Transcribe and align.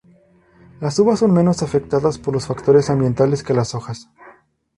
Las 0.79 0.97
uvas 0.97 1.19
son 1.19 1.31
menos 1.31 1.61
afectadas 1.61 2.17
por 2.17 2.33
los 2.33 2.47
factores 2.47 2.89
ambientales 2.89 3.43
que 3.43 3.53
las 3.53 3.75
hojas. 3.75 4.09